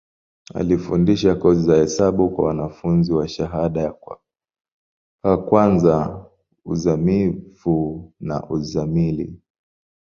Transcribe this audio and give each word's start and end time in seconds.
Alifundisha 0.53 1.35
kozi 1.35 1.61
za 1.65 1.75
hesabu 1.75 2.29
kwa 2.29 2.45
wanafunzi 2.47 3.13
wa 3.13 3.27
shahada 3.27 3.93
ka 5.23 5.37
kwanza, 5.37 6.25
uzamivu 6.65 8.13
na 8.19 8.49
uzamili. 8.49 9.41